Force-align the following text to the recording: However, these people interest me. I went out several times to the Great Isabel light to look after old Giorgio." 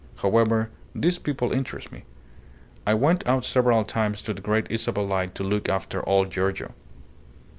However, 0.23 0.71
these 0.95 1.19
people 1.19 1.51
interest 1.51 1.91
me. 1.91 2.05
I 2.87 2.95
went 2.95 3.23
out 3.27 3.45
several 3.45 3.83
times 3.83 4.23
to 4.23 4.33
the 4.33 4.41
Great 4.41 4.65
Isabel 4.71 5.05
light 5.05 5.35
to 5.35 5.43
look 5.43 5.69
after 5.69 6.01
old 6.09 6.31
Giorgio." 6.31 6.73